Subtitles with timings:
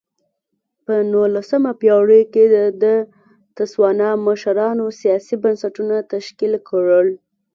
[0.85, 2.43] په نولسمه پېړۍ کې
[2.83, 2.85] د
[3.57, 7.07] تسوانا مشرانو سیاسي بنسټونه تشکیل کړل.